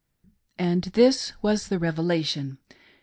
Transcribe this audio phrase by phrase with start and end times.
[0.57, 2.57] And this 'was the" revelation